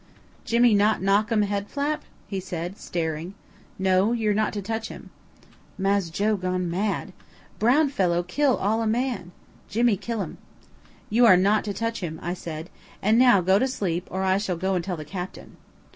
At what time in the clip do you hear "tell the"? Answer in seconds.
14.83-15.05